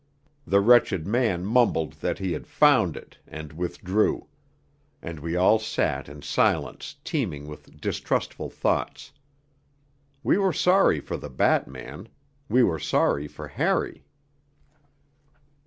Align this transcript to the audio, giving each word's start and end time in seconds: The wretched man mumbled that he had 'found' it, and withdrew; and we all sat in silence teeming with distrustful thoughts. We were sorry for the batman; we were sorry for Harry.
The 0.47 0.61
wretched 0.61 1.05
man 1.05 1.45
mumbled 1.45 1.93
that 2.01 2.17
he 2.17 2.31
had 2.33 2.47
'found' 2.47 2.97
it, 2.97 3.19
and 3.27 3.53
withdrew; 3.53 4.27
and 4.99 5.19
we 5.19 5.35
all 5.35 5.59
sat 5.59 6.09
in 6.09 6.23
silence 6.23 6.95
teeming 7.03 7.45
with 7.47 7.79
distrustful 7.79 8.49
thoughts. 8.49 9.11
We 10.23 10.39
were 10.39 10.53
sorry 10.53 11.01
for 11.01 11.17
the 11.17 11.29
batman; 11.29 12.09
we 12.49 12.63
were 12.63 12.79
sorry 12.79 13.27
for 13.27 13.47
Harry. 13.47 14.03